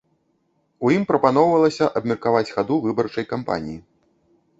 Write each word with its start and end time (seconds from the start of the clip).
У 0.87 0.89
ім 0.95 1.03
прапаноўвалася 1.11 1.85
абмеркаваць 1.99 2.49
хаду 2.55 2.79
выбарчай 2.87 3.25
кампаніі. 3.33 3.79